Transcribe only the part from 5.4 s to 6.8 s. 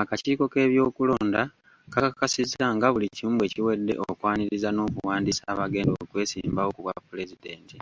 abagenda okwesimbawo ku